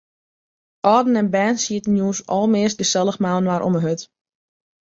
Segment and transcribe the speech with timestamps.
[0.79, 4.01] Alden en bern sieten jûns almeast gesellich mei-inoar om de hurd.